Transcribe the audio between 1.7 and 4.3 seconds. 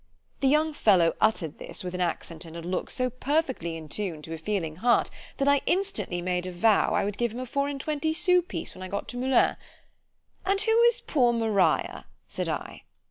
with an accent and a look so perfectly in tune